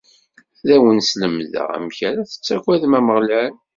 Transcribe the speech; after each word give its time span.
A 0.63 0.65
awen-slemdeɣ 0.77 1.67
amek 1.77 1.97
ara 2.09 2.29
tettagwgdem 2.29 2.97
Ameɣlal. 2.99 3.53